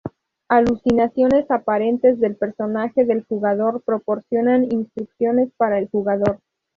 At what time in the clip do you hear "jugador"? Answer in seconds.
3.25-3.83, 5.89-6.39